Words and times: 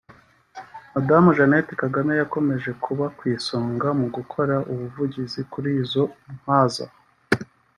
Madame 0.93 1.27
Jeannette 1.37 1.73
Kagame 1.81 2.13
yakomeje 2.21 2.69
kuba 2.83 3.05
ku 3.17 3.23
isonga 3.35 3.87
mu 3.99 4.07
gukora 4.15 4.55
ubuvugizi 4.71 5.41
kuri 5.51 5.69
izo 5.81 6.03
Ntwaza 6.35 6.85